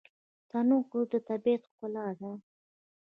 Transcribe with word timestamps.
تنوع 0.49 1.03
د 1.11 1.13
طبیعت 1.29 1.63
ښکلا 1.71 2.07
ده. 2.19 2.31